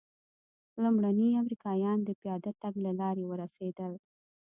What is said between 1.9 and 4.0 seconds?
د پیاده تګ له لارې ورسېدل.